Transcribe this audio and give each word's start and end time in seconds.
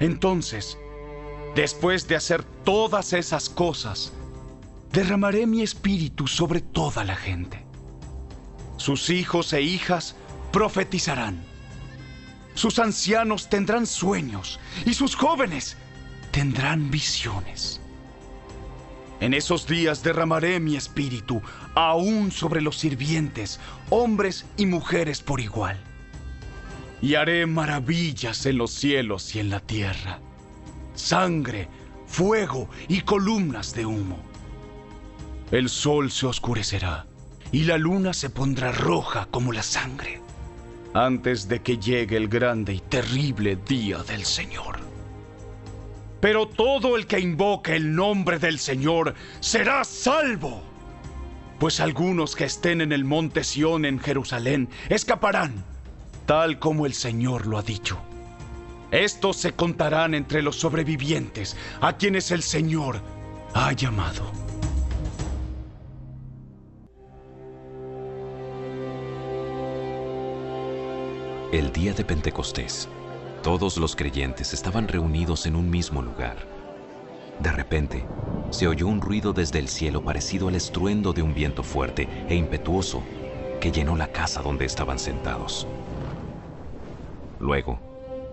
Entonces, 0.00 0.78
después 1.54 2.06
de 2.06 2.16
hacer 2.16 2.44
todas 2.64 3.12
esas 3.12 3.48
cosas, 3.48 4.12
derramaré 4.92 5.46
mi 5.46 5.62
espíritu 5.62 6.26
sobre 6.26 6.60
toda 6.60 7.04
la 7.04 7.16
gente. 7.16 7.64
Sus 8.76 9.10
hijos 9.10 9.52
e 9.52 9.62
hijas 9.62 10.14
profetizarán. 10.52 11.44
Sus 12.54 12.78
ancianos 12.78 13.48
tendrán 13.48 13.86
sueños 13.86 14.60
y 14.84 14.94
sus 14.94 15.14
jóvenes 15.14 15.76
tendrán 16.30 16.90
visiones. 16.90 17.80
En 19.20 19.34
esos 19.34 19.66
días 19.66 20.04
derramaré 20.04 20.60
mi 20.60 20.76
espíritu 20.76 21.42
aún 21.74 22.30
sobre 22.30 22.60
los 22.60 22.78
sirvientes, 22.78 23.58
hombres 23.90 24.46
y 24.56 24.66
mujeres 24.66 25.20
por 25.20 25.40
igual. 25.40 25.87
Y 27.00 27.14
haré 27.14 27.46
maravillas 27.46 28.44
en 28.46 28.58
los 28.58 28.72
cielos 28.72 29.34
y 29.34 29.40
en 29.40 29.50
la 29.50 29.60
tierra. 29.60 30.20
Sangre, 30.94 31.68
fuego 32.06 32.68
y 32.88 33.02
columnas 33.02 33.74
de 33.74 33.86
humo. 33.86 34.18
El 35.50 35.68
sol 35.68 36.10
se 36.10 36.26
oscurecerá 36.26 37.06
y 37.52 37.64
la 37.64 37.78
luna 37.78 38.12
se 38.12 38.30
pondrá 38.30 38.72
roja 38.72 39.26
como 39.30 39.52
la 39.52 39.62
sangre 39.62 40.20
antes 40.94 41.48
de 41.48 41.60
que 41.60 41.78
llegue 41.78 42.16
el 42.16 42.28
grande 42.28 42.74
y 42.74 42.80
terrible 42.80 43.56
día 43.56 44.02
del 44.02 44.24
Señor. 44.24 44.80
Pero 46.20 46.48
todo 46.48 46.96
el 46.96 47.06
que 47.06 47.20
invoque 47.20 47.76
el 47.76 47.94
nombre 47.94 48.38
del 48.38 48.58
Señor 48.58 49.14
será 49.40 49.84
salvo. 49.84 50.62
Pues 51.60 51.80
algunos 51.80 52.34
que 52.34 52.44
estén 52.44 52.80
en 52.80 52.92
el 52.92 53.04
monte 53.04 53.44
Sión 53.44 53.84
en 53.84 54.00
Jerusalén 54.00 54.68
escaparán, 54.88 55.64
tal 56.28 56.58
como 56.58 56.84
el 56.84 56.92
Señor 56.92 57.46
lo 57.46 57.56
ha 57.56 57.62
dicho. 57.62 57.96
Estos 58.90 59.38
se 59.38 59.52
contarán 59.52 60.12
entre 60.12 60.42
los 60.42 60.56
sobrevivientes, 60.56 61.56
a 61.80 61.94
quienes 61.94 62.30
el 62.32 62.42
Señor 62.42 63.00
ha 63.54 63.72
llamado. 63.72 64.30
El 71.50 71.72
día 71.72 71.94
de 71.94 72.04
Pentecostés, 72.04 72.90
todos 73.42 73.78
los 73.78 73.96
creyentes 73.96 74.52
estaban 74.52 74.86
reunidos 74.86 75.46
en 75.46 75.56
un 75.56 75.70
mismo 75.70 76.02
lugar. 76.02 76.36
De 77.40 77.50
repente, 77.52 78.04
se 78.50 78.68
oyó 78.68 78.86
un 78.86 79.00
ruido 79.00 79.32
desde 79.32 79.60
el 79.60 79.68
cielo 79.68 80.04
parecido 80.04 80.48
al 80.48 80.56
estruendo 80.56 81.14
de 81.14 81.22
un 81.22 81.32
viento 81.32 81.62
fuerte 81.62 82.06
e 82.28 82.34
impetuoso 82.34 83.02
que 83.62 83.72
llenó 83.72 83.96
la 83.96 84.12
casa 84.12 84.42
donde 84.42 84.66
estaban 84.66 84.98
sentados. 84.98 85.66
Luego, 87.40 87.80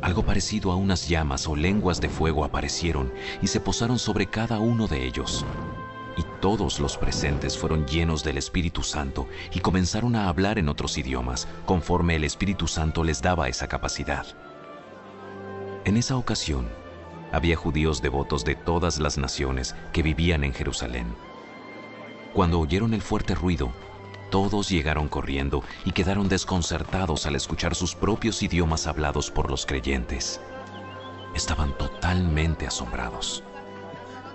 algo 0.00 0.24
parecido 0.24 0.70
a 0.72 0.76
unas 0.76 1.08
llamas 1.08 1.46
o 1.48 1.56
lenguas 1.56 2.00
de 2.00 2.08
fuego 2.08 2.44
aparecieron 2.44 3.12
y 3.42 3.48
se 3.48 3.60
posaron 3.60 3.98
sobre 3.98 4.26
cada 4.26 4.58
uno 4.58 4.86
de 4.86 5.04
ellos 5.06 5.44
y 6.18 6.24
todos 6.40 6.80
los 6.80 6.98
presentes 6.98 7.56
fueron 7.56 7.86
llenos 7.86 8.24
del 8.24 8.38
Espíritu 8.38 8.82
Santo 8.82 9.28
y 9.52 9.60
comenzaron 9.60 10.16
a 10.16 10.28
hablar 10.28 10.58
en 10.58 10.68
otros 10.68 10.98
idiomas, 10.98 11.46
conforme 11.64 12.16
el 12.16 12.24
Espíritu 12.24 12.66
Santo 12.66 13.04
les 13.04 13.22
daba 13.22 13.48
esa 13.48 13.68
capacidad. 13.68 14.26
En 15.84 15.96
esa 15.96 16.16
ocasión, 16.16 16.68
había 17.30 17.54
judíos 17.54 18.02
devotos 18.02 18.44
de 18.44 18.56
todas 18.56 18.98
las 18.98 19.16
naciones 19.16 19.76
que 19.92 20.02
vivían 20.02 20.42
en 20.42 20.52
Jerusalén. 20.52 21.06
Cuando 22.34 22.58
oyeron 22.58 22.94
el 22.94 23.02
fuerte 23.02 23.36
ruido, 23.36 23.72
todos 24.30 24.68
llegaron 24.68 25.08
corriendo 25.08 25.62
y 25.84 25.92
quedaron 25.92 26.28
desconcertados 26.28 27.26
al 27.26 27.36
escuchar 27.36 27.74
sus 27.74 27.94
propios 27.94 28.42
idiomas 28.42 28.86
hablados 28.86 29.30
por 29.30 29.50
los 29.50 29.66
creyentes. 29.66 30.40
Estaban 31.34 31.76
totalmente 31.78 32.66
asombrados. 32.66 33.42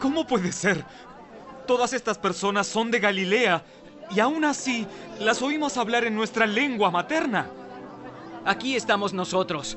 ¿Cómo 0.00 0.26
puede 0.26 0.52
ser? 0.52 0.84
Todas 1.66 1.92
estas 1.92 2.18
personas 2.18 2.66
son 2.66 2.90
de 2.90 3.00
Galilea 3.00 3.64
y 4.14 4.20
aún 4.20 4.44
así 4.44 4.86
las 5.20 5.42
oímos 5.42 5.76
hablar 5.76 6.04
en 6.04 6.14
nuestra 6.14 6.46
lengua 6.46 6.90
materna. 6.90 7.50
Aquí 8.44 8.74
estamos 8.76 9.12
nosotros, 9.12 9.76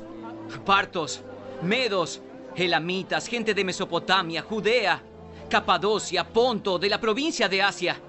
partos, 0.64 1.22
medos, 1.62 2.22
elamitas, 2.56 3.26
gente 3.26 3.54
de 3.54 3.64
Mesopotamia, 3.64 4.42
Judea, 4.42 5.02
Capadocia, 5.50 6.26
Ponto, 6.26 6.78
de 6.78 6.88
la 6.88 7.00
provincia 7.00 7.48
de 7.48 7.62
Asia, 7.62 8.00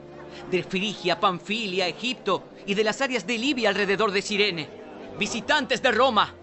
de 0.49 0.63
Frigia, 0.63 1.19
Panfilia, 1.19 1.87
Egipto 1.87 2.43
y 2.65 2.73
de 2.73 2.83
las 2.83 3.01
áreas 3.01 3.25
de 3.25 3.37
Libia 3.37 3.69
alrededor 3.69 4.11
de 4.11 4.21
Sirene, 4.21 4.69
visitantes 5.17 5.81
de 5.81 5.91
Roma, 5.91 6.33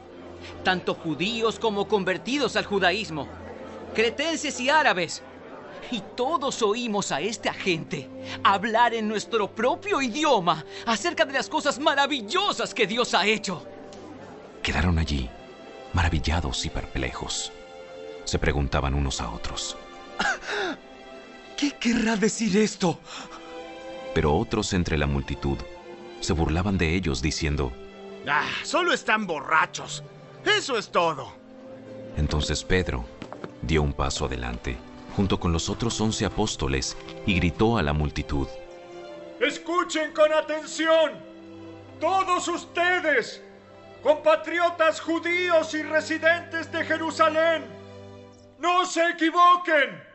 tanto 0.64 0.94
judíos 0.94 1.58
como 1.58 1.88
convertidos 1.88 2.56
al 2.56 2.66
judaísmo, 2.66 3.28
cretenses 3.94 4.60
y 4.60 4.70
árabes 4.70 5.22
y 5.90 6.02
todos 6.16 6.62
oímos 6.62 7.12
a 7.12 7.20
este 7.20 7.48
agente 7.48 8.08
hablar 8.44 8.94
en 8.94 9.08
nuestro 9.08 9.50
propio 9.50 10.00
idioma 10.00 10.64
acerca 10.86 11.24
de 11.24 11.32
las 11.32 11.48
cosas 11.48 11.78
maravillosas 11.78 12.74
que 12.74 12.86
Dios 12.86 13.14
ha 13.14 13.26
hecho. 13.26 13.64
Quedaron 14.62 14.98
allí, 14.98 15.28
maravillados 15.92 16.64
y 16.66 16.70
perplejos. 16.70 17.52
Se 18.24 18.38
preguntaban 18.38 18.94
unos 18.94 19.20
a 19.20 19.30
otros. 19.30 19.76
¿Qué 21.56 21.72
querrá 21.72 22.16
decir 22.16 22.56
esto? 22.56 23.00
Pero 24.14 24.34
otros 24.34 24.72
entre 24.72 24.98
la 24.98 25.06
multitud 25.06 25.58
se 26.20 26.32
burlaban 26.32 26.78
de 26.78 26.94
ellos 26.94 27.22
diciendo, 27.22 27.72
Ah, 28.28 28.48
solo 28.64 28.92
están 28.92 29.26
borrachos. 29.26 30.02
Eso 30.44 30.76
es 30.76 30.90
todo. 30.90 31.32
Entonces 32.16 32.64
Pedro 32.64 33.04
dio 33.62 33.82
un 33.82 33.92
paso 33.92 34.26
adelante 34.26 34.76
junto 35.16 35.38
con 35.38 35.52
los 35.52 35.68
otros 35.68 36.00
once 36.00 36.24
apóstoles 36.24 36.96
y 37.26 37.34
gritó 37.34 37.76
a 37.76 37.82
la 37.82 37.92
multitud, 37.92 38.46
Escuchen 39.40 40.12
con 40.12 40.32
atención, 40.32 41.12
todos 41.98 42.46
ustedes, 42.48 43.42
compatriotas 44.02 45.00
judíos 45.00 45.74
y 45.74 45.82
residentes 45.82 46.70
de 46.70 46.84
Jerusalén, 46.84 47.64
no 48.58 48.84
se 48.84 49.08
equivoquen. 49.08 50.09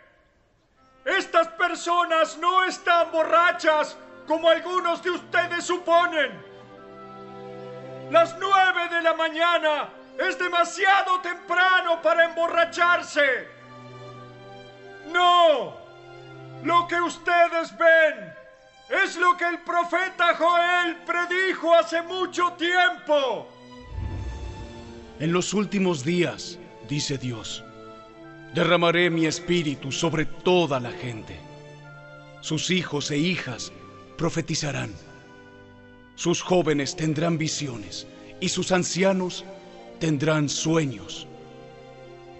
Estas 1.05 1.47
personas 1.49 2.35
no 2.39 2.63
están 2.63 3.11
borrachas 3.11 3.95
como 4.25 4.49
algunos 4.49 5.03
de 5.03 5.11
ustedes 5.11 5.63
suponen. 5.63 6.31
Las 8.09 8.35
nueve 8.39 8.89
de 8.89 9.01
la 9.03 9.13
mañana 9.13 9.89
es 10.17 10.39
demasiado 10.39 11.19
temprano 11.21 12.01
para 12.01 12.25
emborracharse. 12.25 13.47
No, 15.11 15.77
lo 16.63 16.87
que 16.87 16.99
ustedes 16.99 17.77
ven 17.77 18.33
es 18.89 19.15
lo 19.15 19.37
que 19.37 19.47
el 19.47 19.59
profeta 19.59 20.35
Joel 20.35 20.95
predijo 21.05 21.75
hace 21.75 22.01
mucho 22.01 22.53
tiempo. 22.53 23.47
En 25.19 25.31
los 25.31 25.53
últimos 25.53 26.03
días, 26.03 26.57
dice 26.87 27.19
Dios, 27.19 27.63
derramaré 28.55 29.09
mi 29.09 29.25
espíritu 29.25 29.91
sobre 29.91 30.25
toda 30.25 30.79
la 30.79 30.91
gente. 30.91 31.37
Sus 32.39 32.71
hijos 32.71 33.11
e 33.11 33.17
hijas 33.17 33.73
profetizarán. 34.17 34.93
Sus 36.15 36.41
jóvenes 36.41 36.95
tendrán 36.95 37.37
visiones 37.37 38.07
y 38.39 38.47
sus 38.47 38.71
ancianos 38.71 39.43
tendrán 39.99 40.47
sueños. 40.47 41.27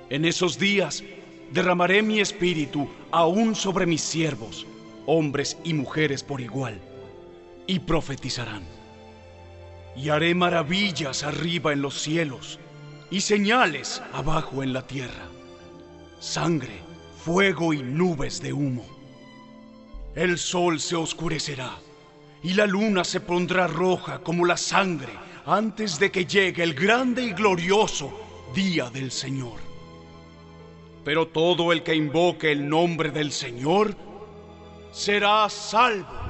En 0.09 0.23
esos 0.23 0.57
días 0.57 1.03
derramaré 1.51 2.01
mi 2.01 2.21
espíritu 2.21 2.87
aún 3.11 3.53
sobre 3.53 3.85
mis 3.85 4.01
siervos, 4.01 4.65
hombres 5.05 5.57
y 5.65 5.73
mujeres 5.73 6.23
por 6.23 6.39
igual, 6.39 6.79
y 7.67 7.79
profetizarán. 7.79 8.63
Y 9.97 10.09
haré 10.09 10.33
maravillas 10.33 11.23
arriba 11.23 11.73
en 11.73 11.81
los 11.81 11.99
cielos 12.01 12.57
y 13.11 13.19
señales 13.19 14.01
abajo 14.13 14.63
en 14.63 14.71
la 14.71 14.87
tierra, 14.87 15.29
sangre, 16.19 16.81
fuego 17.23 17.73
y 17.73 17.81
nubes 17.83 18.41
de 18.41 18.53
humo. 18.53 18.85
El 20.15 20.37
sol 20.37 20.79
se 20.79 20.95
oscurecerá 20.95 21.77
y 22.43 22.53
la 22.53 22.65
luna 22.65 23.03
se 23.03 23.19
pondrá 23.19 23.67
roja 23.67 24.19
como 24.19 24.45
la 24.45 24.57
sangre 24.57 25.11
antes 25.45 25.99
de 25.99 26.11
que 26.11 26.25
llegue 26.25 26.63
el 26.63 26.73
grande 26.73 27.23
y 27.23 27.31
glorioso 27.33 28.11
día 28.53 28.89
del 28.89 29.11
Señor. 29.11 29.59
Pero 31.03 31.27
todo 31.27 31.71
el 31.71 31.83
que 31.83 31.95
invoque 31.95 32.51
el 32.51 32.67
nombre 32.67 33.11
del 33.11 33.31
Señor 33.31 33.95
será 34.91 35.47
salvo. 35.49 36.24